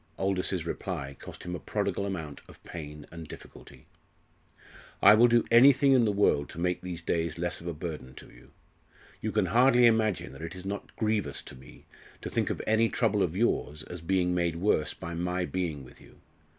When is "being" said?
14.01-14.33, 15.45-15.83